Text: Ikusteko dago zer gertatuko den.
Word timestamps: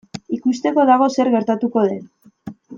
Ikusteko 0.37 0.85
dago 0.91 1.09
zer 1.17 1.31
gertatuko 1.37 1.87
den. 1.93 2.05